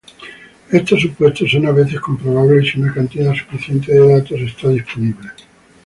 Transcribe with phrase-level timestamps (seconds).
[0.71, 5.29] Estos supuestos son a veces comprobables si una cantidad suficiente de datos está disponible.